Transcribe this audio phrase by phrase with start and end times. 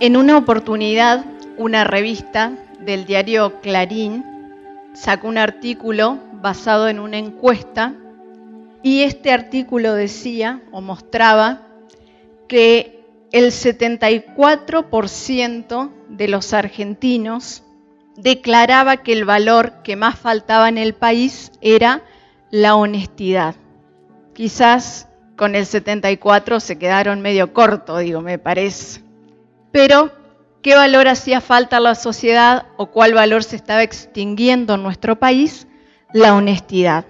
[0.00, 1.24] En una oportunidad,
[1.56, 4.24] una revista del diario Clarín
[4.94, 7.94] sacó un artículo basado en una encuesta
[8.84, 11.62] y este artículo decía o mostraba
[12.46, 17.64] que el 74% de los argentinos
[18.16, 22.04] declaraba que el valor que más faltaba en el país era
[22.52, 23.56] la honestidad.
[24.32, 29.07] Quizás con el 74 se quedaron medio corto, digo, me parece.
[29.72, 30.12] Pero,
[30.62, 35.18] ¿qué valor hacía falta a la sociedad o cuál valor se estaba extinguiendo en nuestro
[35.18, 35.66] país?
[36.12, 37.04] La honestidad.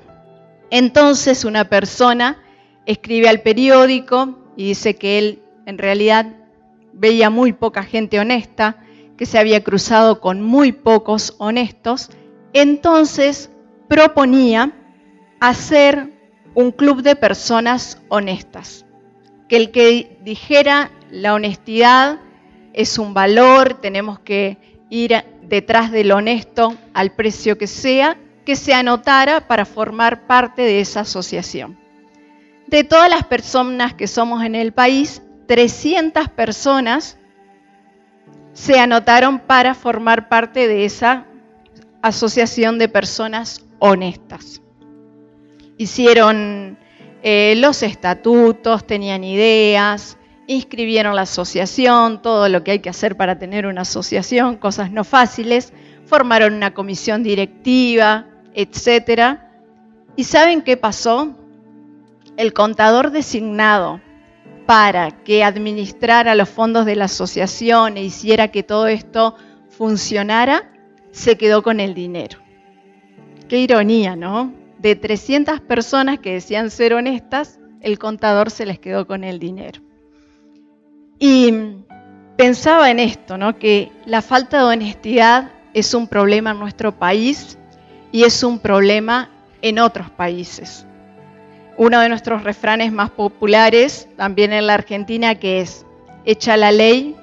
[0.71, 2.43] Entonces una persona
[2.85, 6.27] escribe al periódico y dice que él en realidad
[6.93, 8.83] veía muy poca gente honesta,
[9.17, 12.11] que se había cruzado con muy pocos honestos,
[12.53, 13.51] entonces
[13.89, 14.73] proponía
[15.41, 16.13] hacer
[16.55, 18.85] un club de personas honestas,
[19.49, 22.21] que el que dijera la honestidad
[22.73, 24.59] es un valor, tenemos que
[24.91, 30.81] ir detrás del honesto al precio que sea, que se anotara para formar parte de
[30.81, 31.79] esa asociación.
[32.67, 37.19] De todas las personas que somos en el país, 300 personas
[38.53, 41.27] se anotaron para formar parte de esa
[42.03, 44.61] asociación de personas honestas.
[45.79, 46.77] Hicieron
[47.23, 50.18] eh, los estatutos, tenían ideas,
[50.49, 55.05] inscribieron la asociación, todo lo que hay que hacer para tener una asociación, cosas no
[55.05, 55.73] fáciles,
[56.07, 59.39] formaron una comisión directiva, etc.
[60.17, 61.37] ¿Y saben qué pasó?
[62.39, 64.01] El contador designado
[64.67, 69.37] para que administrara los fondos de la asociación e hiciera que todo esto
[69.69, 70.73] funcionara,
[71.11, 72.39] se quedó con el dinero.
[73.49, 74.53] Qué ironía, ¿no?
[74.79, 79.88] De 300 personas que decían ser honestas, el contador se les quedó con el dinero.
[81.19, 81.53] Y
[82.37, 83.59] pensaba en esto, ¿no?
[83.59, 87.59] Que la falta de honestidad es un problema en nuestro país
[88.13, 89.31] y es un problema
[89.63, 90.87] en otros países.
[91.77, 95.85] Uno de nuestros refranes más populares, también en la Argentina, que es,
[96.25, 97.17] echa la ley,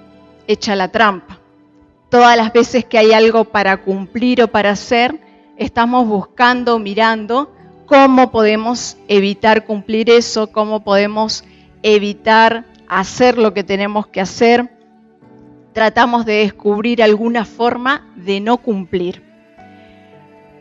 [0.48, 1.40] echa la trampa.
[2.10, 5.20] Todas las veces que hay algo para cumplir o para hacer,
[5.58, 7.54] estamos buscando, mirando
[7.86, 11.44] cómo podemos evitar cumplir eso, cómo podemos
[11.84, 14.72] evitar hacer lo que tenemos que hacer.
[15.74, 19.26] Tratamos de descubrir alguna forma de no cumplir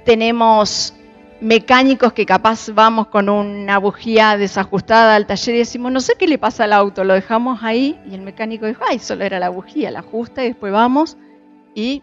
[0.04, 0.94] tenemos
[1.40, 6.28] mecánicos que capaz vamos con una bujía desajustada al taller y decimos, no sé qué
[6.28, 9.48] le pasa al auto, lo dejamos ahí y el mecánico dijo, ay, solo era la
[9.48, 11.16] bujía, la ajusta y después vamos
[11.74, 12.02] y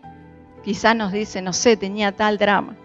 [0.64, 2.76] quizás nos dice, no sé, tenía tal drama.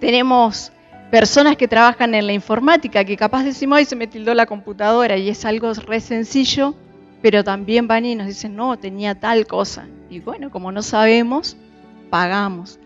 [0.00, 0.72] Tenemos
[1.14, 5.16] personas que trabajan en la informática que capaz decimos, ay, se me tildó la computadora
[5.16, 6.74] y es algo re sencillo,
[7.22, 9.86] pero también van y nos dicen, no, tenía tal cosa.
[10.10, 11.56] Y bueno, como no sabemos,
[12.10, 12.80] pagamos.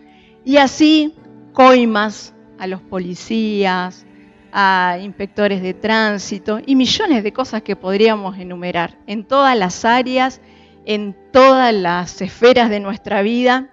[0.45, 1.15] Y así
[1.53, 4.05] coimas a los policías,
[4.51, 10.39] a inspectores de tránsito y millones de cosas que podríamos enumerar en todas las áreas,
[10.85, 13.71] en todas las esferas de nuestra vida.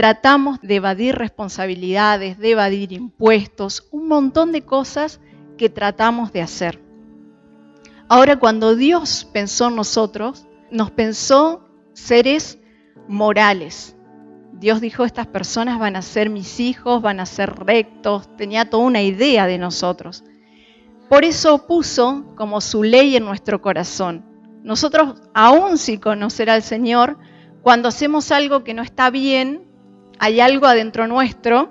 [0.00, 5.20] Tratamos de evadir responsabilidades, de evadir impuestos, un montón de cosas
[5.58, 6.82] que tratamos de hacer.
[8.08, 12.58] Ahora, cuando Dios pensó en nosotros, nos pensó seres
[13.08, 13.94] morales,
[14.54, 18.84] Dios dijo, estas personas van a ser mis hijos, van a ser rectos, tenía toda
[18.84, 20.24] una idea de nosotros.
[21.10, 24.24] Por eso puso como su ley en nuestro corazón.
[24.62, 27.18] Nosotros, aún sin conocer al Señor,
[27.60, 29.68] cuando hacemos algo que no está bien,
[30.22, 31.70] hay algo adentro nuestro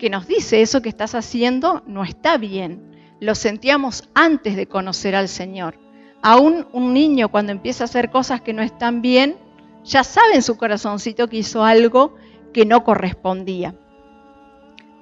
[0.00, 2.90] que nos dice, eso que estás haciendo no está bien.
[3.20, 5.78] Lo sentíamos antes de conocer al Señor.
[6.20, 9.36] Aún un niño cuando empieza a hacer cosas que no están bien,
[9.84, 12.16] ya sabe en su corazoncito que hizo algo
[12.52, 13.76] que no correspondía.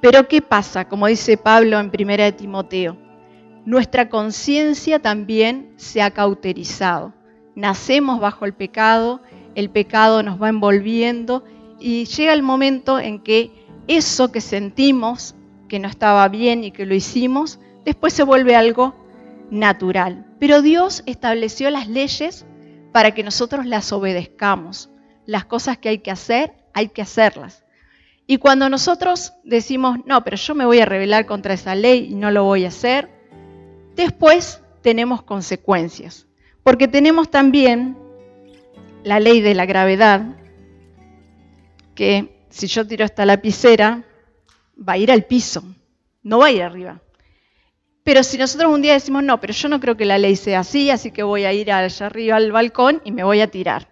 [0.03, 0.87] Pero ¿qué pasa?
[0.87, 2.99] Como dice Pablo en 1 de Timoteo,
[3.65, 7.15] nuestra conciencia también se ha cauterizado.
[7.55, 9.23] Nacemos bajo el pecado,
[9.55, 11.43] el pecado nos va envolviendo
[11.83, 15.35] y llega el momento en que eso que sentimos
[15.69, 18.95] que no estaba bien y que lo hicimos, después se vuelve algo
[19.51, 20.27] natural.
[20.39, 22.47] Pero Dios estableció las leyes
[22.93, 24.91] para que nosotros las obedezcamos.
[25.27, 27.65] Las cosas que hay que hacer, hay que hacerlas.
[28.27, 32.15] Y cuando nosotros decimos, no, pero yo me voy a rebelar contra esa ley y
[32.15, 33.11] no lo voy a hacer,
[33.97, 36.27] después tenemos consecuencias.
[36.63, 37.97] Porque tenemos también
[39.05, 40.37] la ley de la gravedad,
[41.95, 44.05] que si yo tiro esta lapicera,
[44.77, 45.65] va a ir al piso,
[46.23, 47.01] no va a ir arriba.
[48.05, 50.61] Pero si nosotros un día decimos, no, pero yo no creo que la ley sea
[50.61, 53.89] así, así que voy a ir allá arriba al balcón y me voy a tirar.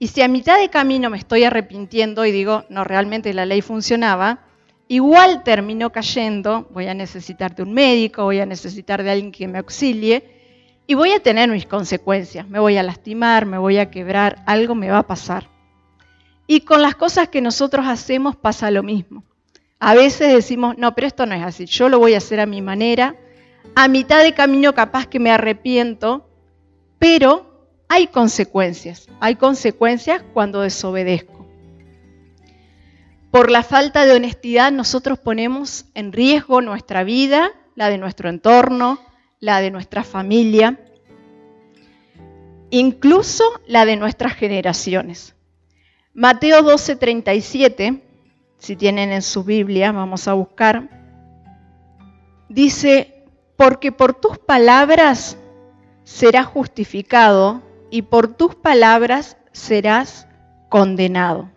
[0.00, 3.62] Y si a mitad de camino me estoy arrepintiendo y digo, no, realmente la ley
[3.62, 4.40] funcionaba,
[4.88, 9.46] igual termino cayendo, voy a necesitar de un médico, voy a necesitar de alguien que
[9.46, 10.24] me auxilie
[10.88, 12.48] y voy a tener mis consecuencias.
[12.48, 15.51] Me voy a lastimar, me voy a quebrar, algo me va a pasar.
[16.46, 19.24] Y con las cosas que nosotros hacemos pasa lo mismo.
[19.78, 22.46] A veces decimos, no, pero esto no es así, yo lo voy a hacer a
[22.46, 23.16] mi manera.
[23.74, 26.28] A mitad de camino capaz que me arrepiento,
[26.98, 29.08] pero hay consecuencias.
[29.20, 31.46] Hay consecuencias cuando desobedezco.
[33.30, 39.00] Por la falta de honestidad nosotros ponemos en riesgo nuestra vida, la de nuestro entorno,
[39.40, 40.78] la de nuestra familia,
[42.70, 45.34] incluso la de nuestras generaciones.
[46.14, 48.02] Mateo 12:37,
[48.58, 50.90] si tienen en su Biblia, vamos a buscar,
[52.50, 53.24] dice,
[53.56, 55.38] porque por tus palabras
[56.04, 60.28] serás justificado y por tus palabras serás
[60.68, 61.50] condenado.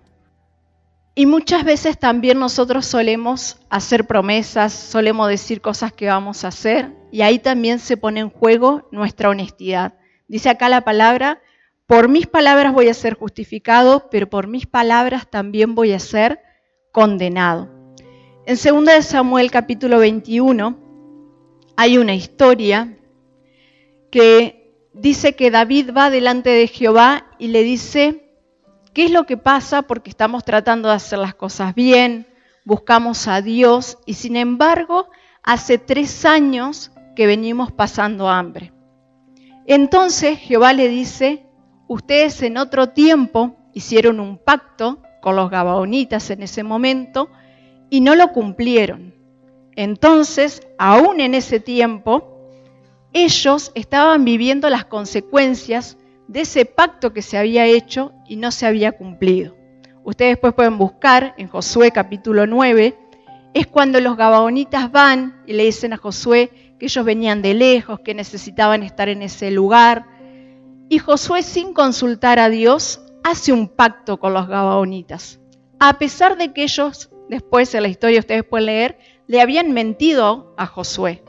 [1.16, 6.92] Y muchas veces también nosotros solemos hacer promesas, solemos decir cosas que vamos a hacer
[7.12, 9.94] y ahí también se pone en juego nuestra honestidad.
[10.28, 11.42] Dice acá la palabra,
[11.88, 16.40] por mis palabras voy a ser justificado, pero por mis palabras también voy a ser
[16.92, 17.70] condenado.
[18.46, 20.80] En 2 Samuel capítulo 21
[21.76, 22.98] hay una historia
[24.12, 28.26] que dice que David va delante de Jehová y le dice,
[28.96, 29.82] ¿Qué es lo que pasa?
[29.82, 32.28] Porque estamos tratando de hacer las cosas bien,
[32.64, 35.10] buscamos a Dios y sin embargo
[35.44, 38.72] hace tres años que venimos pasando hambre.
[39.66, 41.45] Entonces Jehová le dice,
[41.88, 47.30] ustedes en otro tiempo hicieron un pacto con los gabaonitas en ese momento
[47.90, 49.14] y no lo cumplieron.
[49.76, 52.50] Entonces, aún en ese tiempo,
[53.14, 55.98] ellos estaban viviendo las consecuencias
[56.28, 59.56] de ese pacto que se había hecho y no se había cumplido.
[60.04, 62.96] Ustedes después pueden buscar en Josué capítulo 9,
[63.54, 68.02] es cuando los gabaonitas van y le dicen a Josué que ellos venían de lejos,
[68.02, 70.06] que necesitaban estar en ese lugar.
[70.90, 75.40] Y Josué, sin consultar a Dios, hace un pacto con los gabaonitas.
[75.80, 80.54] A pesar de que ellos, después en la historia ustedes pueden leer, le habían mentido
[80.58, 81.24] a Josué.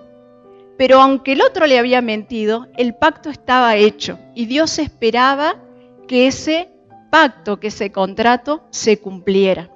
[0.76, 5.56] Pero aunque el otro le había mentido, el pacto estaba hecho y Dios esperaba
[6.06, 6.70] que ese
[7.11, 9.70] pacto, que ese contrato se cumpliera.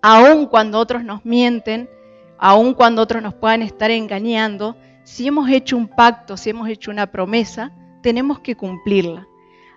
[0.00, 1.90] Aun cuando otros nos mienten,
[2.38, 6.90] aun cuando otros nos puedan estar engañando, si hemos hecho un pacto, si hemos hecho
[6.90, 9.26] una promesa, tenemos que cumplirla.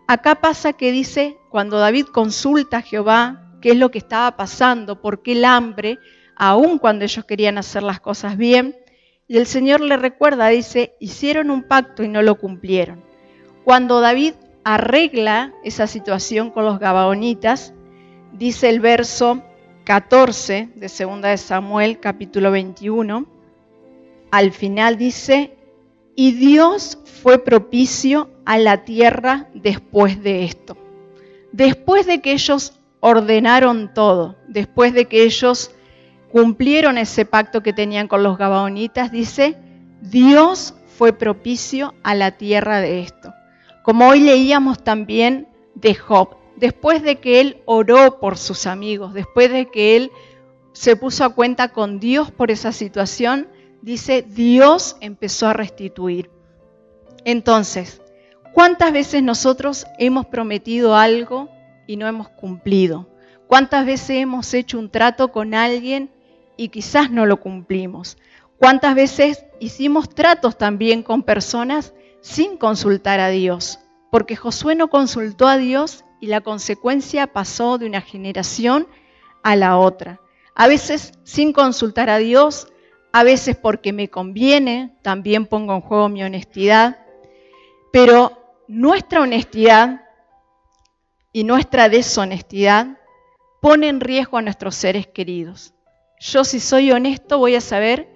[0.08, 5.02] Acá pasa que dice, cuando David consulta a Jehová qué es lo que estaba pasando,
[5.02, 6.00] por qué el hambre,
[6.36, 8.76] aun cuando ellos querían hacer las cosas bien,
[9.28, 13.02] y el Señor le recuerda, dice, hicieron un pacto y no lo cumplieron.
[13.64, 14.34] Cuando David
[14.64, 17.74] arregla esa situación con los gabaonitas,
[18.34, 19.42] dice el verso
[19.86, 23.26] 14 de 2 de Samuel capítulo 21,
[24.32, 25.56] al final dice,
[26.16, 30.78] y Dios fue propicio a la tierra después de esto.
[31.52, 35.72] Después de que ellos ordenaron todo, después de que ellos
[36.32, 39.58] cumplieron ese pacto que tenían con los gabaonitas, dice,
[40.02, 43.34] Dios fue propicio a la tierra de esto.
[43.84, 49.52] Como hoy leíamos también de Job, después de que él oró por sus amigos, después
[49.52, 50.12] de que él
[50.74, 53.48] se puso a cuenta con Dios por esa situación,
[53.82, 56.30] dice, Dios empezó a restituir.
[57.26, 58.02] Entonces,
[58.54, 61.50] ¿cuántas veces nosotros hemos prometido algo
[61.88, 63.10] y no hemos cumplido?
[63.48, 66.12] ¿Cuántas veces hemos hecho un trato con alguien
[66.62, 68.18] y quizás no lo cumplimos.
[68.60, 73.80] ¿Cuántas veces hicimos tratos también con personas sin consultar a Dios?
[74.12, 78.88] Porque Josué no consultó a Dios y la consecuencia pasó de una generación
[79.42, 80.22] a la otra.
[80.54, 82.68] A veces sin consultar a Dios,
[83.12, 87.00] a veces porque me conviene, también pongo en juego mi honestidad,
[87.92, 90.02] pero nuestra honestidad
[91.34, 92.98] y nuestra deshonestidad
[93.62, 95.74] pone en riesgo a nuestros seres queridos.
[96.20, 98.08] Yo si soy honesto voy a saber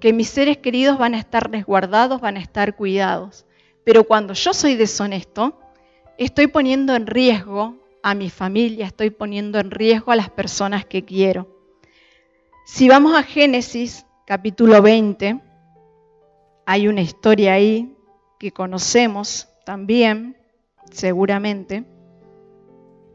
[0.00, 3.46] que mis seres queridos van a estar resguardados, van a estar cuidados.
[3.84, 5.58] Pero cuando yo soy deshonesto,
[6.18, 11.04] estoy poniendo en riesgo a mi familia, estoy poniendo en riesgo a las personas que
[11.04, 11.48] quiero.
[12.66, 15.38] Si vamos a Génesis capítulo 20,
[16.64, 17.94] hay una historia ahí
[18.38, 20.38] que conocemos también,
[20.90, 21.84] seguramente,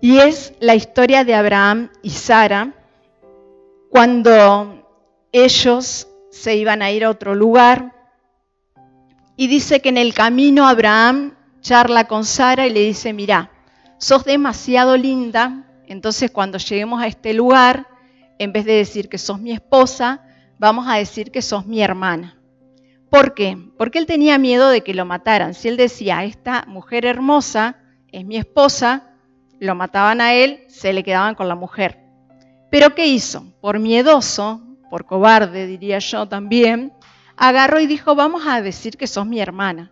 [0.02, 2.76] y es la historia de Abraham y Sara,
[3.90, 4.88] cuando
[5.32, 7.96] ellos se iban a ir a otro lugar.
[9.36, 13.52] Y dice que en el camino Abraham charla con Sara y le dice, mira,
[13.98, 17.88] sos demasiado linda, entonces cuando lleguemos a este lugar,
[18.38, 20.24] en vez de decir que sos mi esposa,
[20.60, 22.38] vamos a decir que sos mi hermana.
[23.10, 23.58] ¿Por qué?
[23.78, 25.56] Porque él tenía miedo de que lo mataran.
[25.56, 27.78] Si él decía, esta mujer hermosa
[28.12, 29.16] es mi esposa,
[29.60, 31.98] lo mataban a él, se le quedaban con la mujer.
[32.70, 33.46] Pero ¿qué hizo?
[33.62, 34.62] Por miedoso,
[34.92, 36.94] por cobarde diría yo también,
[37.36, 39.92] agarró y dijo, vamos a decir que sos mi hermana.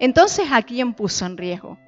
[0.00, 1.78] Entonces, ¿a quién puso en riesgo?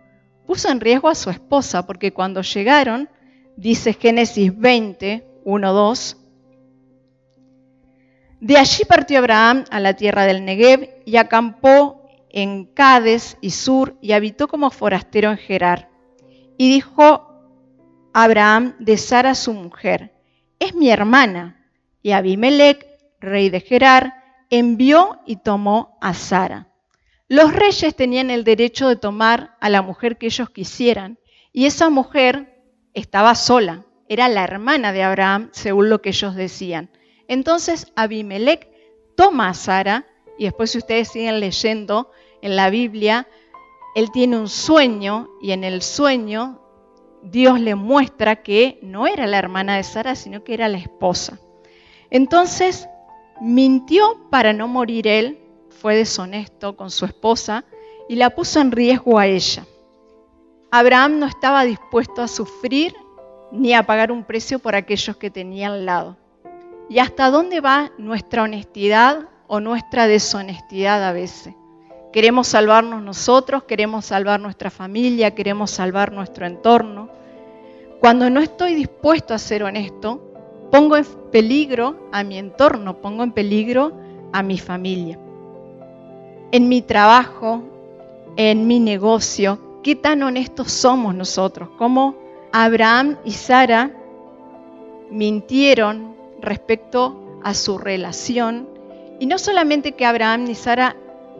[0.46, 3.08] Puso en riesgo a su esposa, porque cuando llegaron,
[3.56, 6.21] dice Génesis 20, 1, 2,
[8.42, 13.96] de allí partió Abraham a la tierra del Negev y acampó en Cades y Sur
[14.02, 15.88] y habitó como forastero en Gerar.
[16.58, 17.28] Y dijo
[18.12, 20.12] Abraham de Sara su mujer,
[20.58, 21.68] es mi hermana.
[22.02, 22.84] Y Abimelech,
[23.20, 26.66] rey de Gerar, envió y tomó a Sara.
[27.28, 31.16] Los reyes tenían el derecho de tomar a la mujer que ellos quisieran
[31.52, 32.60] y esa mujer
[32.92, 36.90] estaba sola, era la hermana de Abraham, según lo que ellos decían.
[37.32, 38.68] Entonces Abimelech
[39.16, 42.10] toma a Sara, y después si ustedes siguen leyendo
[42.42, 43.26] en la Biblia,
[43.94, 46.60] él tiene un sueño y en el sueño
[47.22, 51.38] Dios le muestra que no era la hermana de Sara, sino que era la esposa.
[52.10, 52.86] Entonces
[53.40, 55.38] mintió para no morir él,
[55.70, 57.64] fue deshonesto con su esposa
[58.10, 59.64] y la puso en riesgo a ella.
[60.70, 62.94] Abraham no estaba dispuesto a sufrir
[63.52, 66.21] ni a pagar un precio por aquellos que tenía al lado.
[66.92, 71.54] ¿Y hasta dónde va nuestra honestidad o nuestra deshonestidad a veces?
[72.12, 77.08] Queremos salvarnos nosotros, queremos salvar nuestra familia, queremos salvar nuestro entorno.
[77.98, 80.20] Cuando no estoy dispuesto a ser honesto,
[80.70, 83.94] pongo en peligro a mi entorno, pongo en peligro
[84.30, 85.18] a mi familia.
[86.50, 87.62] En mi trabajo,
[88.36, 91.70] en mi negocio, ¿qué tan honestos somos nosotros?
[91.78, 92.16] ¿Cómo
[92.52, 93.90] Abraham y Sara
[95.10, 98.68] mintieron respecto a su relación.
[99.18, 100.96] Y no solamente que Abraham y Sara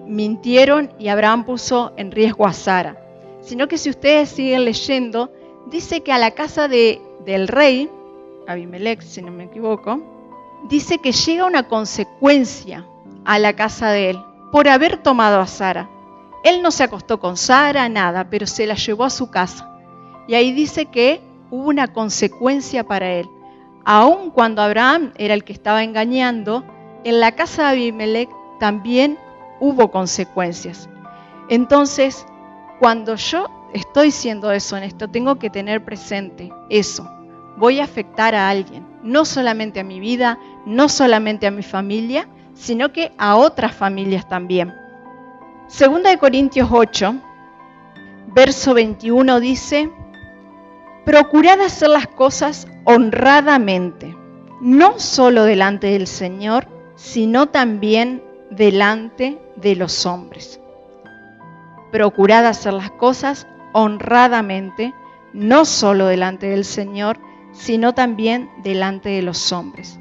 [0.07, 2.97] mintieron y Abraham puso en riesgo a Sara,
[3.41, 5.33] sino que si ustedes siguen leyendo,
[5.67, 7.91] dice que a la casa de, del rey,
[8.47, 10.01] Abimelech, si no me equivoco,
[10.69, 12.87] dice que llega una consecuencia
[13.25, 14.19] a la casa de él
[14.51, 15.89] por haber tomado a Sara.
[16.45, 19.69] Él no se acostó con Sara, nada, pero se la llevó a su casa.
[20.27, 23.29] Y ahí dice que hubo una consecuencia para él.
[23.85, 26.65] Aun cuando Abraham era el que estaba engañando,
[27.05, 29.19] en la casa de Abimelech también
[29.61, 30.89] hubo consecuencias.
[31.49, 32.27] Entonces,
[32.79, 37.09] cuando yo estoy siendo deshonesto, tengo que tener presente eso.
[37.57, 42.29] Voy a afectar a alguien, no solamente a mi vida, no solamente a mi familia,
[42.55, 44.73] sino que a otras familias también.
[45.67, 47.15] Segunda de Corintios 8,
[48.29, 49.91] verso 21 dice,
[51.05, 54.17] procurad hacer las cosas honradamente,
[54.61, 60.61] no solo delante del Señor, sino también delante de los hombres.
[61.91, 64.95] Procurad hacer las cosas honradamente,
[65.33, 67.19] no solo delante del Señor,
[67.53, 69.99] sino también delante de los hombres.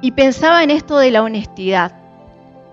[0.00, 1.92] Y pensaba en esto de la honestidad.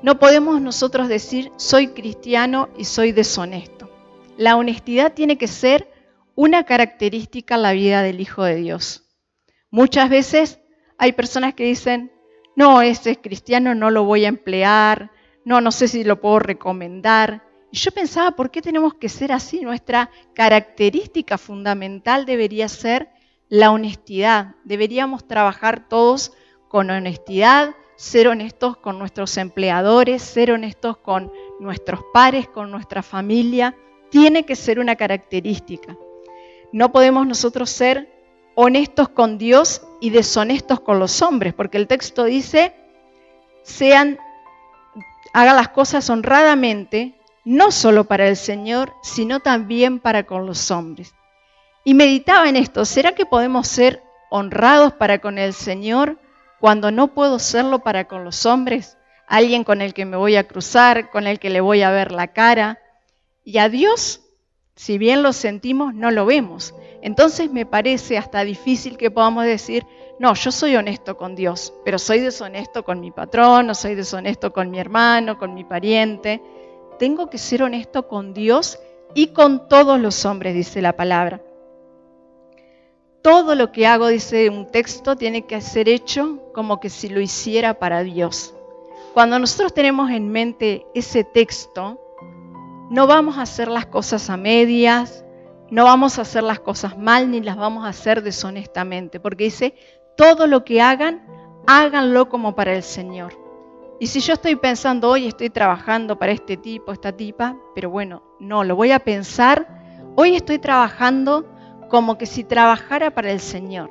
[0.01, 3.89] No podemos nosotros decir soy cristiano y soy deshonesto.
[4.37, 5.92] La honestidad tiene que ser
[6.35, 9.03] una característica en la vida del Hijo de Dios.
[9.69, 10.59] Muchas veces
[10.97, 12.11] hay personas que dicen,
[12.55, 15.11] no, ese cristiano no lo voy a emplear,
[15.45, 17.43] no, no sé si lo puedo recomendar.
[17.71, 19.61] Y yo pensaba, ¿por qué tenemos que ser así?
[19.61, 23.09] Nuestra característica fundamental debería ser
[23.49, 24.55] la honestidad.
[24.63, 26.33] Deberíamos trabajar todos
[26.67, 33.75] con honestidad, ser honestos con nuestros empleadores, ser honestos con nuestros pares, con nuestra familia.
[34.09, 35.97] Tiene que ser una característica.
[36.73, 38.09] No podemos nosotros ser
[38.55, 42.73] honestos con Dios y deshonestos con los hombres, porque el texto dice,
[43.61, 44.17] sean,
[45.35, 47.13] las cosas honradamente,
[47.45, 51.13] no solo para el Señor, sino también para con los hombres.
[51.83, 54.01] Y meditaba en esto, ¿será que podemos ser
[54.31, 56.17] honrados para con el Señor
[56.59, 58.97] cuando no puedo serlo para con los hombres?
[59.27, 62.11] Alguien con el que me voy a cruzar, con el que le voy a ver
[62.11, 62.79] la cara.
[63.43, 64.22] Y a Dios
[64.75, 66.73] si bien lo sentimos, no lo vemos.
[67.01, 69.85] Entonces me parece hasta difícil que podamos decir,
[70.19, 74.53] no, yo soy honesto con Dios, pero soy deshonesto con mi patrón, no soy deshonesto
[74.53, 76.41] con mi hermano, con mi pariente.
[76.97, 78.79] Tengo que ser honesto con Dios
[79.13, 81.41] y con todos los hombres, dice la palabra.
[83.21, 87.21] Todo lo que hago, dice un texto, tiene que ser hecho como que si lo
[87.21, 88.53] hiciera para Dios.
[89.13, 92.02] Cuando nosotros tenemos en mente ese texto,
[92.93, 95.25] no vamos a hacer las cosas a medias,
[95.71, 99.73] no vamos a hacer las cosas mal ni las vamos a hacer deshonestamente, porque dice,
[100.15, 101.25] todo lo que hagan,
[101.65, 103.33] háganlo como para el Señor.
[103.99, 108.21] Y si yo estoy pensando, hoy estoy trabajando para este tipo, esta tipa, pero bueno,
[108.39, 109.67] no, lo voy a pensar,
[110.15, 111.49] hoy estoy trabajando
[111.89, 113.89] como que si trabajara para el Señor.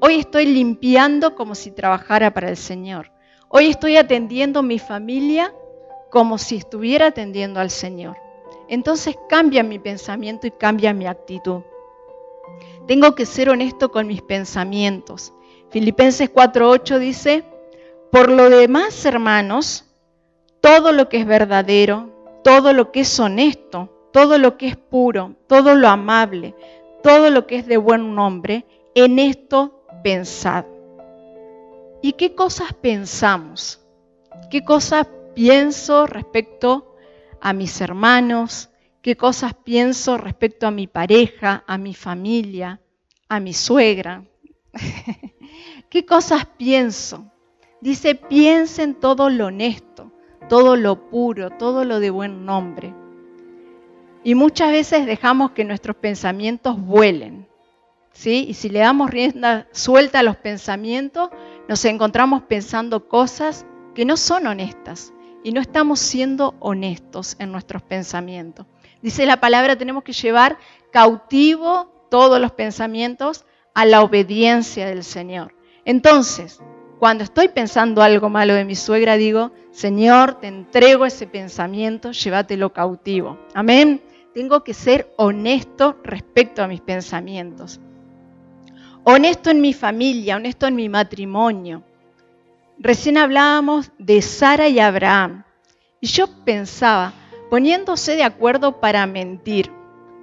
[0.00, 3.10] Hoy estoy limpiando como si trabajara para el Señor.
[3.48, 5.50] Hoy estoy atendiendo mi familia
[6.10, 8.16] como si estuviera atendiendo al Señor
[8.68, 11.62] entonces cambia mi pensamiento y cambia mi actitud.
[12.86, 15.32] Tengo que ser honesto con mis pensamientos.
[15.70, 17.44] Filipenses 4:8 dice,
[18.12, 19.84] por lo demás, hermanos,
[20.60, 22.10] todo lo que es verdadero,
[22.44, 26.54] todo lo que es honesto, todo lo que es puro, todo lo amable,
[27.02, 30.64] todo lo que es de buen nombre, en esto pensad.
[32.00, 33.80] ¿Y qué cosas pensamos?
[34.50, 35.06] ¿Qué cosas
[35.38, 36.96] pienso respecto
[37.40, 42.80] a mis hermanos, qué cosas pienso respecto a mi pareja, a mi familia,
[43.28, 44.24] a mi suegra.
[45.90, 47.30] ¿Qué cosas pienso?
[47.80, 50.10] Dice, piensen todo lo honesto,
[50.48, 52.92] todo lo puro, todo lo de buen nombre.
[54.24, 57.46] Y muchas veces dejamos que nuestros pensamientos vuelen.
[58.10, 58.44] ¿sí?
[58.48, 61.30] Y si le damos rienda suelta a los pensamientos,
[61.68, 65.12] nos encontramos pensando cosas que no son honestas,
[65.48, 68.66] y no estamos siendo honestos en nuestros pensamientos.
[69.00, 70.58] Dice la palabra, tenemos que llevar
[70.92, 75.54] cautivo todos los pensamientos a la obediencia del Señor.
[75.86, 76.60] Entonces,
[76.98, 82.74] cuando estoy pensando algo malo de mi suegra, digo, Señor, te entrego ese pensamiento, llévatelo
[82.74, 83.38] cautivo.
[83.54, 84.02] Amén.
[84.34, 87.80] Tengo que ser honesto respecto a mis pensamientos.
[89.02, 91.84] Honesto en mi familia, honesto en mi matrimonio,
[92.80, 95.42] Recién hablábamos de Sara y Abraham.
[96.00, 97.12] Y yo pensaba,
[97.50, 99.72] poniéndose de acuerdo para mentir,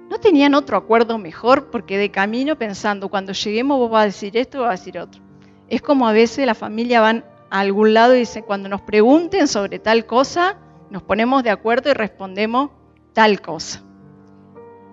[0.08, 1.70] ¿no tenían otro acuerdo mejor?
[1.70, 4.98] Porque de camino pensando, cuando lleguemos vos vas a decir esto o vas a decir
[4.98, 5.20] otro.
[5.68, 9.48] Es como a veces la familia van a algún lado y dicen, cuando nos pregunten
[9.48, 10.56] sobre tal cosa,
[10.88, 12.70] nos ponemos de acuerdo y respondemos
[13.12, 13.82] tal cosa.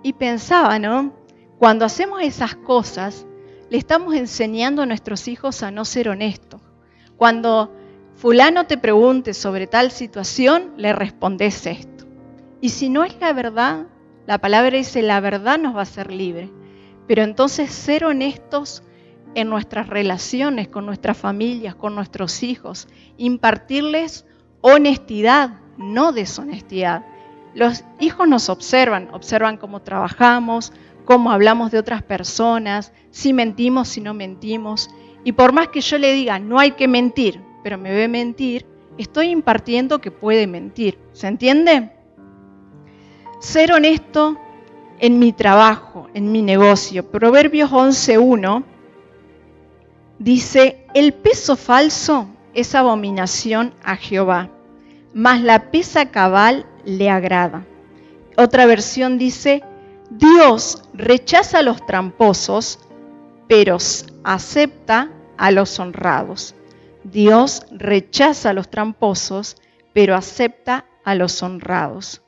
[0.02, 1.14] Y pensaba, ¿no?
[1.60, 3.26] Cuando hacemos esas cosas,
[3.70, 6.60] le estamos enseñando a nuestros hijos a no ser honestos
[7.24, 7.72] cuando
[8.18, 12.06] fulano te pregunte sobre tal situación, le respondes esto.
[12.60, 13.88] Y si no es la verdad,
[14.28, 16.52] la palabra dice, la verdad nos va a hacer libre.
[17.08, 18.84] Pero entonces ser honestos
[19.36, 24.26] en nuestras relaciones con nuestras familias, con nuestros hijos, impartirles
[24.60, 27.06] honestidad, no deshonestidad.
[27.56, 30.74] Los hijos nos observan, observan cómo trabajamos,
[31.06, 34.90] cómo hablamos de otras personas, si mentimos, si no mentimos.
[35.24, 38.66] Y por más que yo le diga, no hay que mentir, pero me ve mentir,
[38.98, 41.00] estoy impartiendo que puede mentir.
[41.14, 41.92] ¿Se entiende?
[43.40, 44.38] Ser honesto
[45.00, 47.10] en mi trabajo, en mi negocio.
[47.10, 48.64] Proverbios 11.1
[50.20, 54.50] dice, el peso falso es abominación a Jehová,
[55.14, 57.66] mas la pesa cabal le agrada.
[58.38, 59.64] Otra versión dice,
[60.10, 62.80] Dios rechaza a los tramposos,
[63.48, 63.78] pero
[64.24, 66.56] acepta a los honrados.
[67.04, 69.58] Dios rechaza a los tramposos,
[69.94, 72.22] pero acepta a los honrados.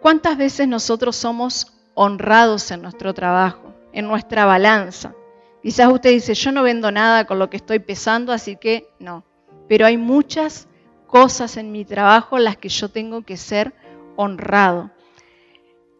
[0.00, 5.14] ¿Cuántas veces nosotros somos honrados en nuestro trabajo, en nuestra balanza?
[5.62, 9.24] Quizás usted dice, yo no vendo nada con lo que estoy pesando, así que no.
[9.68, 10.68] Pero hay muchas
[11.06, 13.74] cosas en mi trabajo en las que yo tengo que ser
[14.16, 14.90] honrado.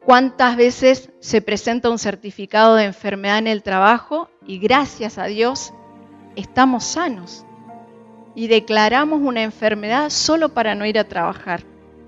[0.09, 5.75] ¿Cuántas veces se presenta un certificado de enfermedad en el trabajo y gracias a Dios
[6.35, 7.45] estamos sanos?
[8.35, 11.63] Y declaramos una enfermedad solo para no ir a trabajar.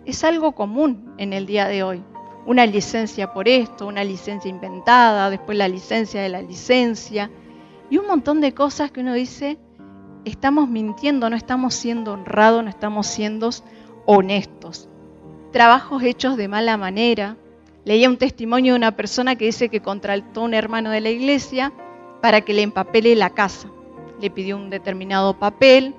[0.07, 2.03] Es algo común en el día de hoy.
[2.47, 7.31] Una licencia por esto, una licencia inventada, después la licencia de la licencia
[7.91, 9.59] y un montón de cosas que uno dice,
[10.25, 13.51] estamos mintiendo, no estamos siendo honrados, no estamos siendo
[14.07, 14.89] honestos.
[15.53, 17.37] Trabajos hechos de mala manera,
[17.85, 21.11] Leía un testimonio de una persona que dice que contrató a un hermano de la
[21.11, 21.73] iglesia
[22.21, 23.69] para que le empapele la casa.
[24.21, 25.95] Le pidió un determinado papel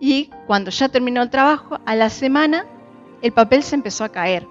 [0.00, 2.64] y cuando ya terminó el trabajo, a la semana
[3.20, 4.46] el papel se empezó a caer.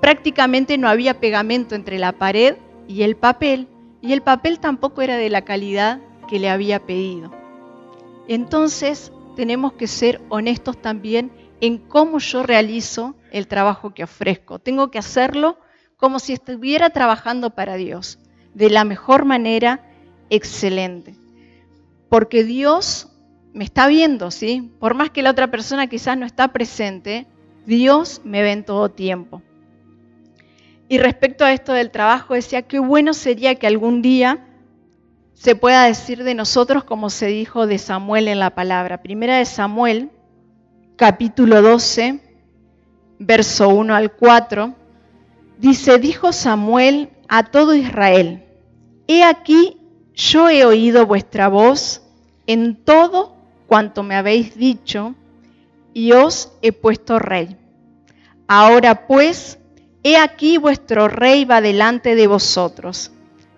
[0.00, 3.68] Prácticamente no había pegamento entre la pared y el papel
[4.00, 7.32] y el papel tampoco era de la calidad que le había pedido.
[8.28, 14.58] Entonces tenemos que ser honestos también en cómo yo realizo el trabajo que ofrezco.
[14.58, 15.58] Tengo que hacerlo
[15.98, 18.18] como si estuviera trabajando para Dios,
[18.54, 19.82] de la mejor manera,
[20.30, 21.14] excelente.
[22.08, 23.08] Porque Dios
[23.52, 24.72] me está viendo, ¿sí?
[24.78, 27.26] Por más que la otra persona quizás no está presente,
[27.66, 29.42] Dios me ve en todo tiempo.
[30.88, 34.46] Y respecto a esto del trabajo, decía, qué bueno sería que algún día
[35.34, 39.02] se pueda decir de nosotros como se dijo de Samuel en la palabra.
[39.02, 40.10] Primera de Samuel,
[40.96, 42.20] capítulo 12,
[43.18, 44.74] verso 1 al 4,
[45.58, 48.44] dice, dijo Samuel a todo Israel,
[49.06, 49.76] he aquí,
[50.14, 52.02] yo he oído vuestra voz
[52.46, 55.14] en todo cuanto me habéis dicho,
[55.92, 57.56] y os he puesto rey.
[58.46, 59.58] Ahora pues,
[60.02, 63.10] he aquí vuestro rey va delante de vosotros.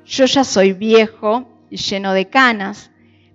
[0.05, 2.91] Yo ya soy viejo y lleno de canas,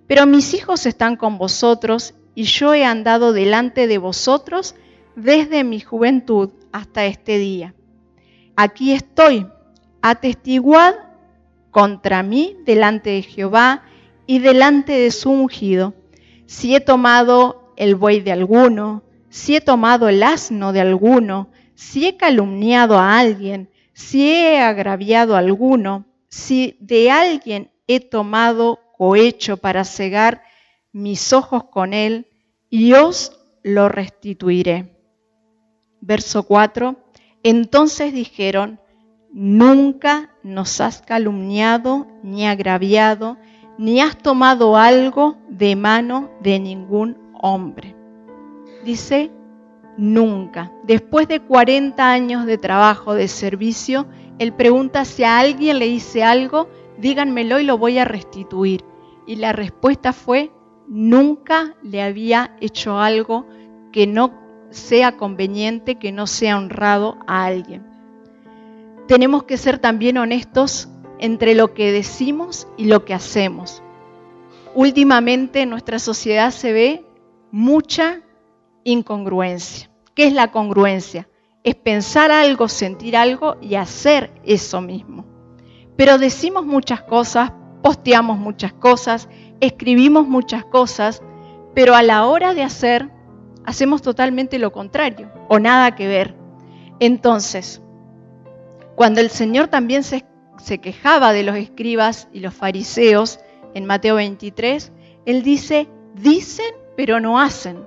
[0.06, 4.74] pero mis hijos están con vosotros, y yo he andado delante de vosotros
[5.14, 7.75] desde mi juventud hasta este día.
[8.56, 9.46] Aquí estoy,
[10.00, 10.94] atestiguad
[11.70, 13.82] contra mí delante de Jehová
[14.26, 15.94] y delante de su ungido,
[16.46, 22.06] si he tomado el buey de alguno, si he tomado el asno de alguno, si
[22.06, 29.58] he calumniado a alguien, si he agraviado a alguno, si de alguien he tomado cohecho
[29.58, 30.42] para cegar
[30.92, 32.26] mis ojos con él,
[32.70, 34.96] y os lo restituiré.
[36.00, 37.05] Verso 4.
[37.48, 38.80] Entonces dijeron,
[39.32, 43.36] nunca nos has calumniado ni agraviado,
[43.78, 47.94] ni has tomado algo de mano de ningún hombre.
[48.84, 49.30] Dice,
[49.96, 50.72] nunca.
[50.88, 54.08] Después de 40 años de trabajo, de servicio,
[54.40, 58.84] él pregunta si a alguien le hice algo, díganmelo y lo voy a restituir.
[59.24, 60.50] Y la respuesta fue,
[60.88, 63.46] nunca le había hecho algo
[63.92, 67.84] que no sea conveniente, que no sea honrado a alguien.
[69.06, 73.82] Tenemos que ser también honestos entre lo que decimos y lo que hacemos.
[74.74, 77.04] Últimamente en nuestra sociedad se ve
[77.50, 78.20] mucha
[78.84, 79.90] incongruencia.
[80.14, 81.28] ¿Qué es la congruencia?
[81.64, 85.24] Es pensar algo, sentir algo y hacer eso mismo.
[85.96, 87.52] Pero decimos muchas cosas,
[87.82, 89.28] posteamos muchas cosas,
[89.60, 91.22] escribimos muchas cosas,
[91.74, 93.10] pero a la hora de hacer
[93.66, 96.34] hacemos totalmente lo contrario o nada que ver.
[97.00, 97.82] Entonces,
[98.94, 100.24] cuando el Señor también se,
[100.80, 103.38] quejaba de los escribas y los fariseos
[103.74, 104.92] en Mateo 23,
[105.26, 107.84] Él dice, dicen pero no hacen.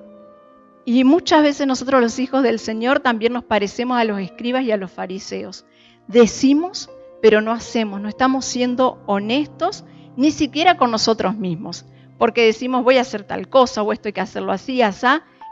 [0.86, 4.72] Y muchas veces nosotros los hijos del Señor también nos parecemos a los escribas y
[4.72, 5.66] a los fariseos.
[6.08, 6.90] Decimos
[7.22, 9.84] pero no hacemos, no estamos siendo honestos
[10.16, 11.86] ni siquiera con nosotros mismos,
[12.18, 15.08] porque decimos voy a hacer tal cosa o esto hay que hacerlo así, así,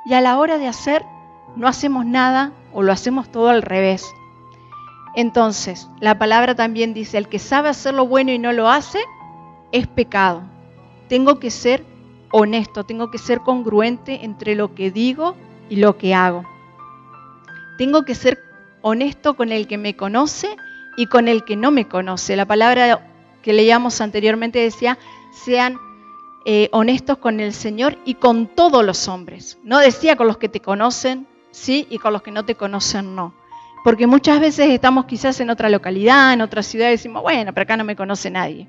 [0.08, 1.04] y a la hora de hacer
[1.56, 4.06] no hacemos nada o lo hacemos todo al revés.
[5.16, 9.00] Entonces, la palabra también dice, el que sabe hacer lo bueno y no lo hace,
[9.72, 10.44] es pecado.
[11.10, 11.84] Tengo que ser
[12.32, 15.36] honesto, tengo que ser congruente entre lo que digo
[15.70, 16.44] y lo que hago.
[17.78, 18.40] Tengo que ser
[18.82, 20.56] honesto con el que me conoce
[20.96, 22.36] y con el que no me conoce.
[22.36, 23.08] La palabra
[23.42, 24.98] que leíamos anteriormente decía,
[25.32, 25.78] sean
[26.50, 29.60] eh, honestos con el Señor y con todos los hombres.
[29.64, 33.16] No decía con los que te conocen, sí, y con los que no te conocen,
[33.16, 33.36] no.
[33.84, 37.64] Porque muchas veces estamos quizás en otra localidad, en otra ciudad, y decimos, bueno, pero
[37.64, 38.66] acá no me conoce nadie.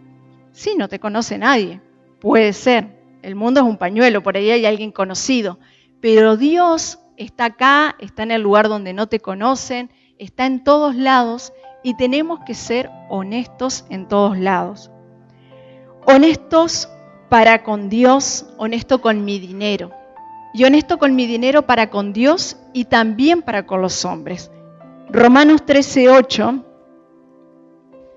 [0.51, 1.81] Sí, no te conoce nadie.
[2.19, 2.99] Puede ser.
[3.23, 5.61] El mundo es un pañuelo, por ahí hay alguien conocido.
[6.01, 10.97] Pero Dios está acá, está en el lugar donde no te conocen, está en todos
[10.97, 11.53] lados
[11.85, 14.91] y tenemos que ser honestos en todos lados.
[16.07, 16.88] Honestos
[17.29, 19.93] para con Dios, honesto con mi dinero.
[20.55, 24.51] Y honesto con mi dinero para con Dios y también para con los hombres.
[25.11, 26.64] Romanos 13:8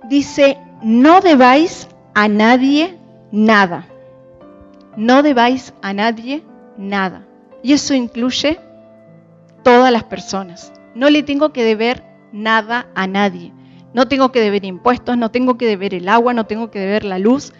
[0.09, 2.97] dice, no debáis a nadie
[3.31, 3.87] nada.
[4.97, 6.43] No debáis a nadie
[6.77, 7.25] nada.
[7.63, 8.59] Y eso incluye
[9.63, 10.73] todas las personas.
[10.95, 13.53] No le tengo que deber nada a nadie.
[13.93, 17.03] No tengo que deber impuestos, no tengo que deber el agua, no tengo que deber
[17.03, 17.53] la luz,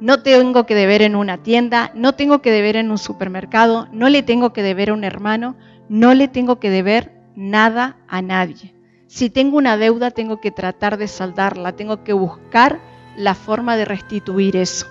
[0.00, 4.08] no tengo que deber en una tienda, no tengo que deber en un supermercado, no
[4.08, 5.56] le tengo que deber a un hermano,
[5.88, 8.74] no le tengo que deber nada a nadie.
[9.06, 12.80] Si tengo una deuda, tengo que tratar de saldarla, tengo que buscar
[13.16, 14.86] la forma de restituir eso.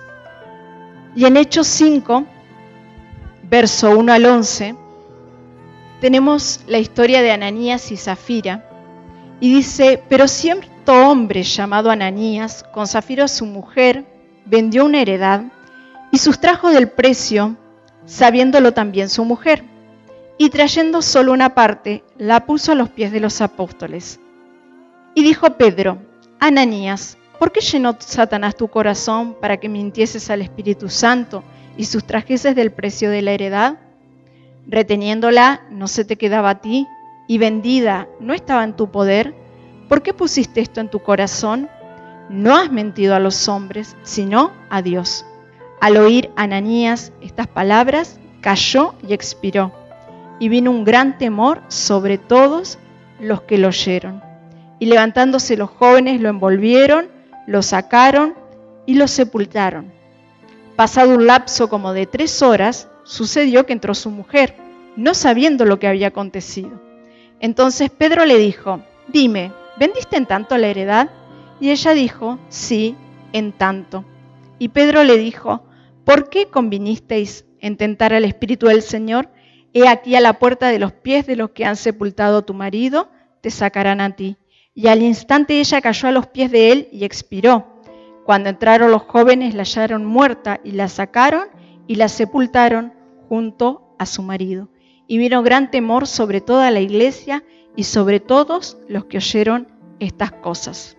[1.14, 2.24] Y en Hechos 5,
[3.48, 4.74] verso 1 al 11,
[6.00, 8.68] tenemos la historia de Ananías y Zafira.
[9.38, 14.04] Y dice, pero siempre hombre llamado Ananías, con Zafiro a su mujer,
[14.46, 15.44] vendió una heredad
[16.10, 17.56] y sustrajo del precio,
[18.06, 19.64] sabiéndolo también su mujer,
[20.38, 24.20] y trayendo solo una parte, la puso a los pies de los apóstoles.
[25.14, 25.98] Y dijo Pedro,
[26.38, 31.42] Ananías, ¿por qué llenó Satanás tu corazón para que mintieses al Espíritu Santo
[31.76, 33.78] y sustrajeses del precio de la heredad?
[34.66, 36.86] Reteniéndola, no se te quedaba a ti,
[37.28, 39.34] y vendida, no estaba en tu poder,
[39.88, 41.68] ¿por qué pusiste esto en tu corazón?
[42.28, 45.24] No has mentido a los hombres, sino a Dios.
[45.80, 49.72] Al oír Ananías estas palabras, cayó y expiró,
[50.38, 52.78] y vino un gran temor sobre todos
[53.20, 54.22] los que lo oyeron.
[54.78, 57.08] Y levantándose los jóvenes lo envolvieron,
[57.46, 58.34] lo sacaron
[58.86, 59.92] y lo sepultaron.
[60.74, 64.54] Pasado un lapso como de tres horas, sucedió que entró su mujer,
[64.96, 66.80] no sabiendo lo que había acontecido.
[67.40, 71.08] Entonces Pedro le dijo, dime, ¿vendiste en tanto la heredad?
[71.60, 72.96] Y ella dijo, sí,
[73.32, 74.04] en tanto.
[74.58, 75.64] Y Pedro le dijo,
[76.04, 79.30] ¿por qué convinisteis en tentar al Espíritu del Señor?
[79.72, 82.54] He aquí a la puerta de los pies de los que han sepultado a tu
[82.54, 84.36] marido, te sacarán a ti.
[84.74, 87.82] Y al instante ella cayó a los pies de él y expiró.
[88.24, 91.48] Cuando entraron los jóvenes la hallaron muerta y la sacaron
[91.86, 92.92] y la sepultaron
[93.28, 94.68] junto a su marido.
[95.06, 97.44] Y vino gran temor sobre toda la iglesia
[97.76, 99.68] y sobre todos los que oyeron
[100.00, 100.96] estas cosas.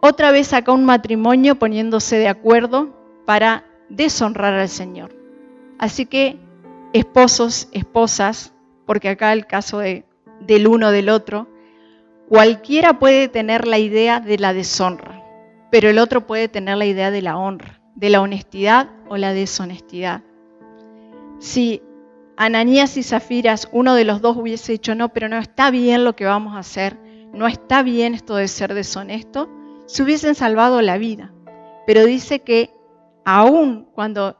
[0.00, 5.14] Otra vez acá un matrimonio poniéndose de acuerdo para deshonrar al Señor.
[5.78, 6.38] Así que
[6.92, 8.54] esposos, esposas,
[8.86, 10.04] porque acá el caso de,
[10.40, 11.48] del uno del otro,
[12.28, 15.22] cualquiera puede tener la idea de la deshonra,
[15.70, 19.34] pero el otro puede tener la idea de la honra, de la honestidad o la
[19.34, 20.22] deshonestidad.
[21.40, 21.82] Si
[22.36, 26.16] Ananías y Zafiras, uno de los dos hubiese dicho, no, pero no está bien lo
[26.16, 26.96] que vamos a hacer,
[27.34, 29.50] no está bien esto de ser deshonesto,
[29.90, 31.32] se hubiesen salvado la vida.
[31.84, 32.70] Pero dice que
[33.24, 34.36] aún cuando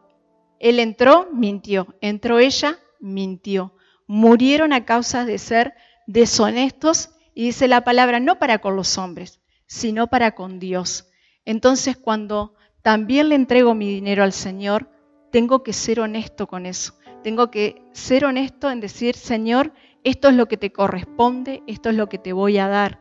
[0.60, 1.96] él entró, mintió.
[2.00, 3.74] Entró ella, mintió.
[4.06, 5.74] Murieron a causa de ser
[6.06, 11.08] deshonestos y dice la palabra no para con los hombres, sino para con Dios.
[11.44, 14.88] Entonces cuando también le entrego mi dinero al Señor,
[15.32, 16.94] tengo que ser honesto con eso.
[17.24, 19.72] Tengo que ser honesto en decir, Señor,
[20.04, 23.00] esto es lo que te corresponde, esto es lo que te voy a dar.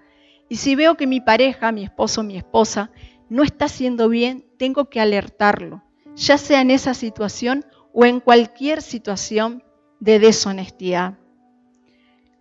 [0.49, 2.91] Y si veo que mi pareja, mi esposo, mi esposa,
[3.29, 5.83] no está haciendo bien, tengo que alertarlo
[6.19, 9.63] ya sea en esa situación o en cualquier situación
[9.99, 11.17] de deshonestidad.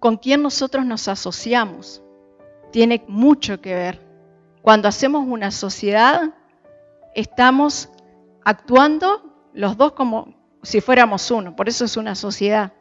[0.00, 2.02] Con quién nosotros nos asociamos
[2.72, 4.06] tiene mucho que ver.
[4.62, 6.34] Cuando hacemos una sociedad,
[7.14, 7.88] estamos
[8.44, 12.72] actuando los dos como si fuéramos uno, por eso es una sociedad.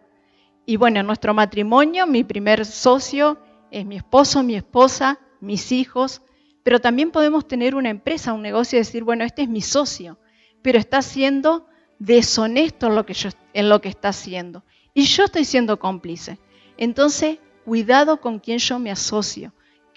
[0.66, 3.38] Y bueno, en nuestro matrimonio, mi primer socio
[3.72, 6.22] es mi esposo, mi esposa, mis hijos,
[6.64, 10.18] pero también podemos tener una empresa, un negocio y decir, bueno, este es mi socio
[10.68, 11.66] pero está siendo
[11.98, 13.30] deshonesto en lo que, yo,
[13.84, 14.64] está haciendo.
[14.94, 16.40] Y yo estoy siendo cómplice.
[16.78, 19.54] Entonces, cuidado con quién yo me asocio,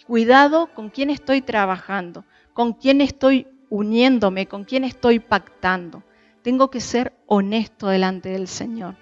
[0.06, 6.04] cuidado con quién estoy trabajando, con quién estoy uniéndome, con quién estoy pactando.
[6.42, 8.96] Tengo que ser honesto delante del Señor.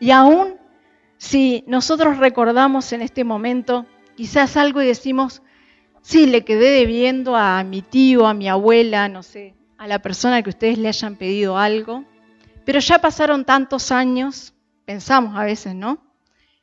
[0.00, 0.54] Y aún
[1.18, 3.84] si nosotros recordamos en este momento
[4.16, 5.42] quizás algo y decimos,
[6.02, 10.42] sí, le quedé debiendo a mi tío, a mi abuela, no sé, a la persona
[10.42, 12.04] que ustedes le hayan pedido algo,
[12.64, 15.98] pero ya pasaron tantos años, pensamos a veces, ¿no?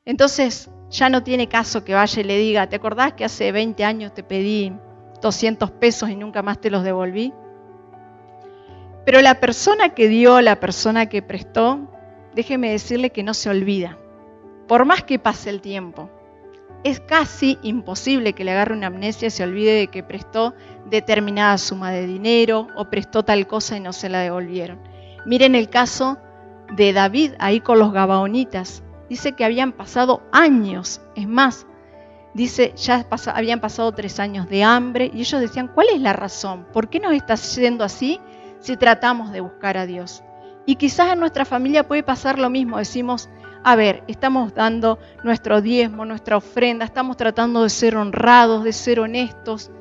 [0.06, 3.84] Entonces ya no tiene caso que vaya y le diga, ¿te acordás que hace 20
[3.84, 4.74] años te pedí
[5.22, 7.34] 200 pesos y nunca más te los devolví?
[9.06, 11.92] Pero la persona que dio, la persona que prestó,
[12.36, 13.98] déjeme decirle que no se olvida,
[14.68, 16.10] por más que pase el tiempo.
[16.84, 20.54] Es casi imposible que le agarre una amnesia y se olvide de que prestó
[20.90, 24.80] determinada suma de dinero o prestó tal cosa y no se la devolvieron.
[25.26, 26.18] Miren el caso
[26.76, 28.84] de David ahí con los gabaonitas.
[29.10, 31.66] Dice que habían pasado años, es más,
[32.34, 36.66] dice, ya habían pasado tres años de hambre y ellos decían, ¿cuál es la razón?
[36.72, 38.20] ¿Por qué nos está yendo así
[38.60, 40.24] si tratamos de buscar a Dios?
[40.66, 43.30] Y quizás en nuestra familia puede pasar lo mismo, decimos,
[43.64, 49.00] a ver, estamos dando nuestro diezmo, nuestra ofrenda, estamos tratando de ser honrados, de ser
[49.00, 49.72] honestos,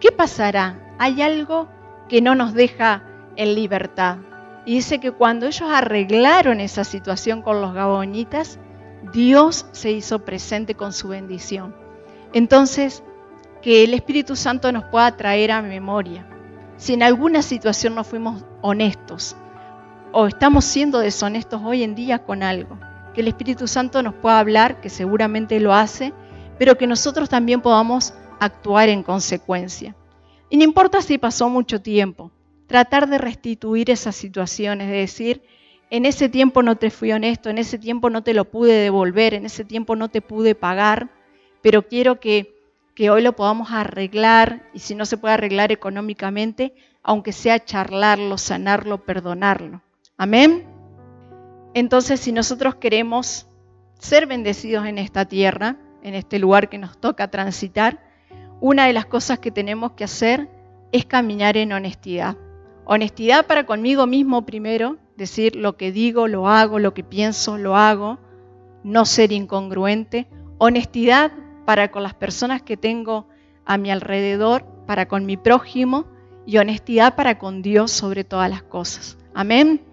[0.00, 0.94] ¿qué pasará?
[0.98, 1.68] Hay algo
[2.08, 3.02] que no nos deja
[3.36, 4.18] en libertad.
[4.64, 8.58] Y dice que cuando ellos arreglaron esa situación con los gabonitas,
[9.12, 11.74] Dios se hizo presente con su bendición.
[12.32, 13.02] Entonces,
[13.60, 16.26] que el Espíritu Santo nos pueda traer a memoria.
[16.76, 19.36] Si en alguna situación no fuimos honestos
[20.10, 22.78] o estamos siendo deshonestos hoy en día con algo,
[23.12, 26.12] que el Espíritu Santo nos pueda hablar, que seguramente lo hace,
[26.58, 29.96] pero que nosotros también podamos actuar en consecuencia.
[30.50, 32.30] Y no importa si pasó mucho tiempo,
[32.66, 35.42] tratar de restituir esas situaciones, de decir,
[35.90, 39.34] en ese tiempo no te fui honesto, en ese tiempo no te lo pude devolver,
[39.34, 41.10] en ese tiempo no te pude pagar,
[41.60, 42.54] pero quiero que,
[42.94, 48.38] que hoy lo podamos arreglar y si no se puede arreglar económicamente, aunque sea charlarlo,
[48.38, 49.82] sanarlo, perdonarlo.
[50.16, 50.71] Amén.
[51.74, 53.46] Entonces, si nosotros queremos
[53.98, 58.00] ser bendecidos en esta tierra, en este lugar que nos toca transitar,
[58.60, 60.48] una de las cosas que tenemos que hacer
[60.92, 62.36] es caminar en honestidad.
[62.84, 67.76] Honestidad para conmigo mismo primero, decir lo que digo, lo hago, lo que pienso, lo
[67.76, 68.18] hago,
[68.84, 70.26] no ser incongruente.
[70.58, 71.32] Honestidad
[71.64, 73.28] para con las personas que tengo
[73.64, 76.06] a mi alrededor, para con mi prójimo
[76.44, 79.16] y honestidad para con Dios sobre todas las cosas.
[79.32, 79.91] Amén.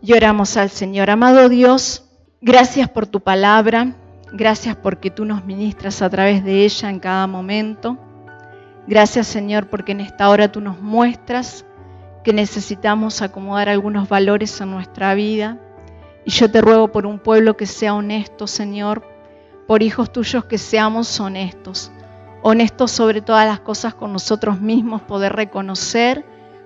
[0.00, 1.10] Y oramos al Señor.
[1.10, 2.04] Amado Dios,
[2.40, 3.94] gracias por tu palabra,
[4.32, 7.98] gracias porque tú nos ministras a través de ella en cada momento.
[8.86, 11.64] Gracias Señor porque en esta hora tú nos muestras
[12.22, 15.58] que necesitamos acomodar algunos valores en nuestra vida.
[16.24, 19.02] Y yo te ruego por un pueblo que sea honesto, Señor,
[19.66, 21.90] por hijos tuyos que seamos honestos,
[22.42, 26.24] honestos sobre todas las cosas con nosotros mismos, poder reconocer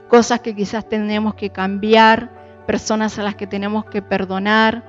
[0.08, 4.84] cosas que quizás tenemos que cambiar, personas a las que tenemos que perdonar,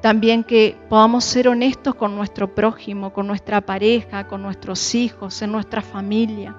[0.00, 5.52] también que podamos ser honestos con nuestro prójimo, con nuestra pareja, con nuestros hijos, en
[5.52, 6.56] nuestra familia.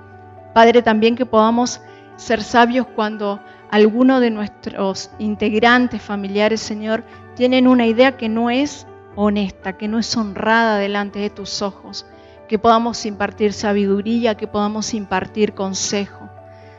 [0.54, 1.82] Padre, también que podamos
[2.16, 7.04] ser sabios cuando alguno de nuestros integrantes familiares, Señor,
[7.36, 12.06] tienen una idea que no es honesta, que no es honrada delante de tus ojos,
[12.48, 16.30] que podamos impartir sabiduría, que podamos impartir consejo.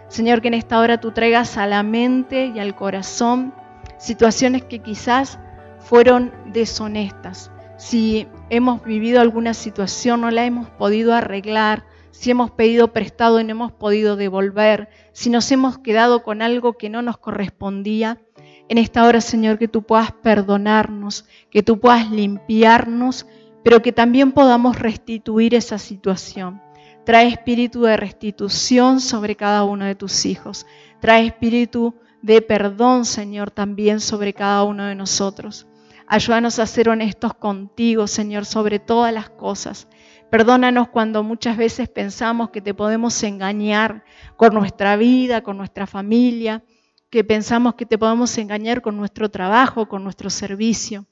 [0.09, 3.53] Señor, que en esta hora tú traigas a la mente y al corazón
[4.05, 5.39] situaciones que quizás
[5.79, 7.51] fueron deshonestas.
[7.79, 13.45] Si hemos vivido alguna situación, no la hemos podido arreglar, si hemos pedido prestado y
[13.45, 18.21] no hemos podido devolver, si nos hemos quedado con algo que no nos correspondía,
[18.69, 23.27] en esta hora, Señor, que tú puedas perdonarnos, que tú puedas limpiarnos,
[23.63, 26.63] pero que también podamos restituir esa situación.
[27.05, 30.67] Trae espíritu de restitución sobre cada uno de tus hijos.
[31.01, 35.67] Trae espíritu de perdón, Señor, también sobre cada uno de nosotros.
[36.07, 39.89] Ayúdanos a ser honestos contigo, Señor, sobre todas las cosas.
[40.31, 44.05] Perdónanos cuando muchas veces pensamos que te podemos engañar
[44.39, 46.65] con nuestra vida, con nuestra familia,
[47.11, 51.05] que pensamos que te podemos engañar con nuestro trabajo, con nuestro servicio.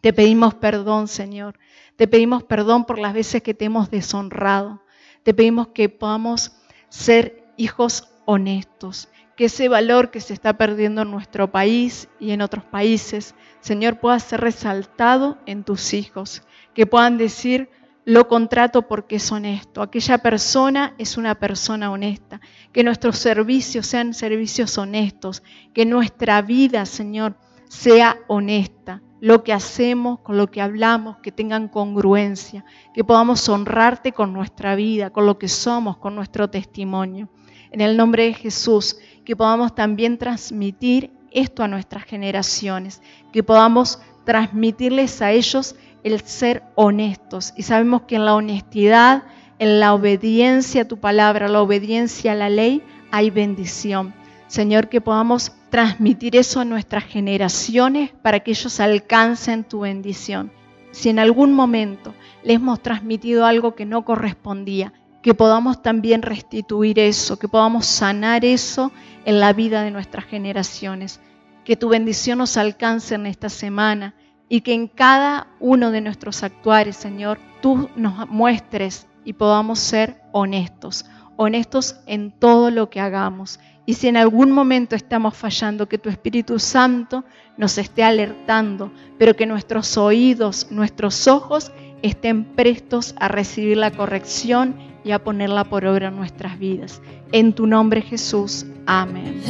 [0.00, 1.56] Te pedimos perdón, Señor.
[1.94, 4.82] Te pedimos perdón por las veces que te hemos deshonrado.
[5.22, 6.56] Te pedimos que podamos
[6.88, 12.42] ser hijos honestos, que ese valor que se está perdiendo en nuestro país y en
[12.42, 16.42] otros países, Señor, pueda ser resaltado en tus hijos,
[16.74, 17.68] que puedan decir,
[18.04, 19.80] lo contrato porque es honesto.
[19.80, 22.40] Aquella persona es una persona honesta.
[22.72, 25.42] Que nuestros servicios sean servicios honestos.
[25.72, 27.36] Que nuestra vida, Señor,
[27.68, 29.02] sea honesta.
[29.20, 32.64] Lo que hacemos, con lo que hablamos, que tengan congruencia.
[32.92, 37.28] Que podamos honrarte con nuestra vida, con lo que somos, con nuestro testimonio.
[37.70, 43.02] En el nombre de Jesús, que podamos también transmitir esto a nuestras generaciones.
[43.32, 47.52] Que podamos transmitirles a ellos el ser honestos.
[47.56, 49.24] Y sabemos que en la honestidad,
[49.58, 54.14] en la obediencia a tu palabra, la obediencia a la ley, hay bendición.
[54.48, 60.52] Señor, que podamos transmitir eso a nuestras generaciones para que ellos alcancen tu bendición.
[60.90, 66.98] Si en algún momento les hemos transmitido algo que no correspondía, que podamos también restituir
[66.98, 68.92] eso, que podamos sanar eso
[69.24, 71.20] en la vida de nuestras generaciones.
[71.64, 74.14] Que tu bendición nos alcance en esta semana
[74.48, 80.20] y que en cada uno de nuestros actuares, Señor, tú nos muestres y podamos ser
[80.32, 81.06] honestos,
[81.36, 83.60] honestos en todo lo que hagamos.
[83.86, 87.24] Y si en algún momento estamos fallando, que tu Espíritu Santo
[87.56, 91.70] nos esté alertando, pero que nuestros oídos, nuestros ojos
[92.02, 97.00] estén prestos a recibir la corrección y a ponerla por obra en nuestras vidas.
[97.32, 98.66] En tu nombre Jesús.
[98.86, 99.42] Amén.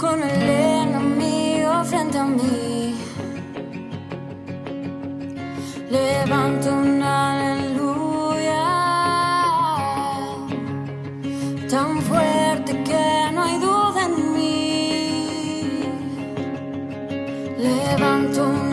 [0.00, 2.94] con el enemigo frente a mí.
[5.90, 8.64] Levanto un aleluya
[11.68, 15.82] tan fuerte que no hay duda en mí.
[17.58, 18.69] Levanto un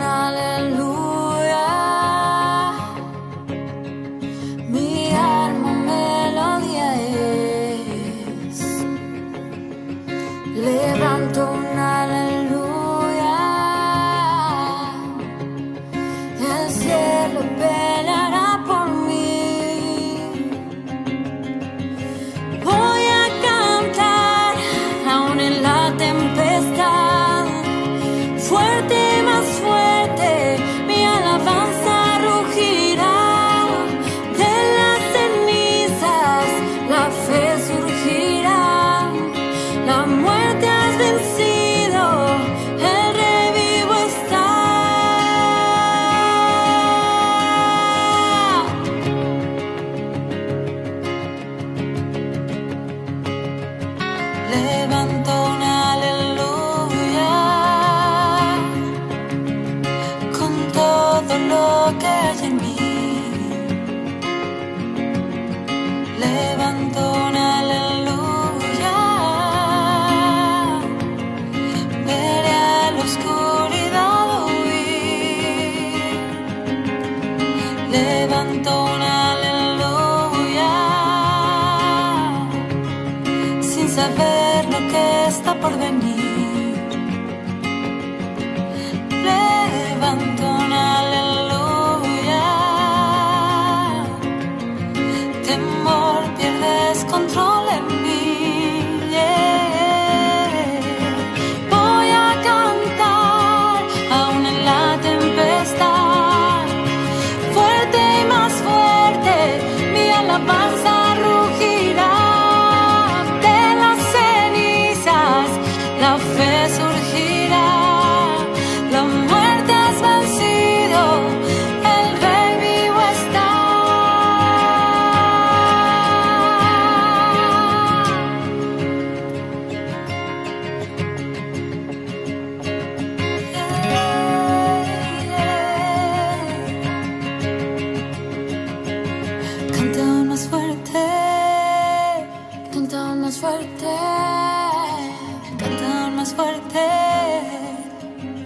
[146.38, 146.86] fuerte,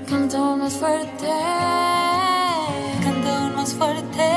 [0.08, 1.28] canto más fuerte,
[3.04, 4.28] canto más fuerte,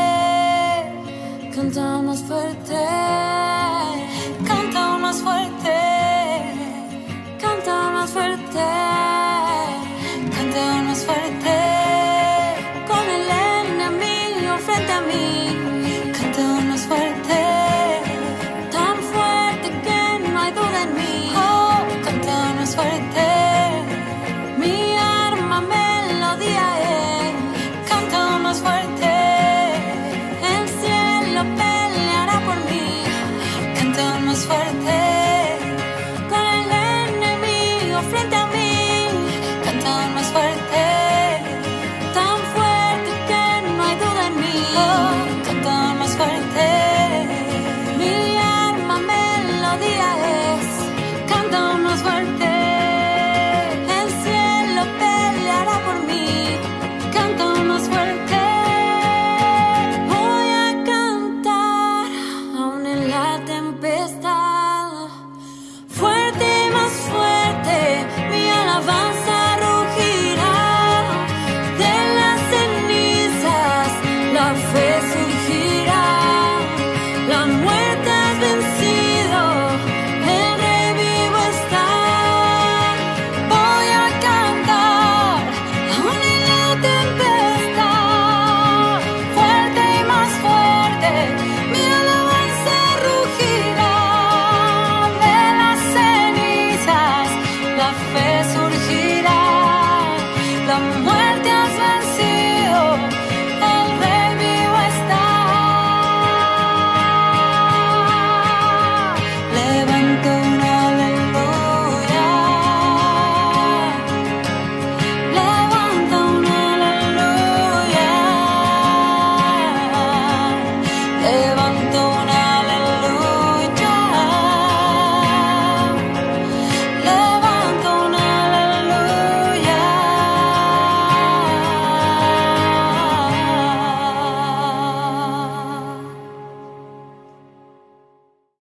[1.56, 3.35] canto más fuerte.